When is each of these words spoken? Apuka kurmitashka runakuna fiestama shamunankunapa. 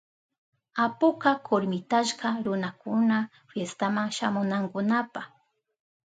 Apuka 0.85 1.31
kurmitashka 1.45 2.27
runakuna 2.45 3.17
fiestama 3.49 4.01
shamunankunapa. 4.15 5.21